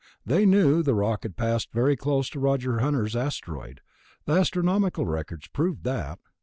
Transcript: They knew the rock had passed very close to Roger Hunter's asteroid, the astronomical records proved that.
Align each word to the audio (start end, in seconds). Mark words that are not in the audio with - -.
They 0.25 0.47
knew 0.47 0.81
the 0.81 0.95
rock 0.95 1.21
had 1.21 1.37
passed 1.37 1.71
very 1.73 1.95
close 1.95 2.27
to 2.31 2.39
Roger 2.39 2.79
Hunter's 2.79 3.15
asteroid, 3.15 3.81
the 4.25 4.33
astronomical 4.35 5.05
records 5.05 5.47
proved 5.47 5.83
that. 5.83 6.17